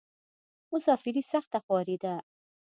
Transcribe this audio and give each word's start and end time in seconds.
مسافري 0.71 1.23
سخته 1.31 1.57
خواری 1.65 1.97
ده. 2.03 2.13